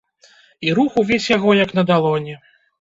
[0.69, 2.39] І рух увесь яго як на далоні.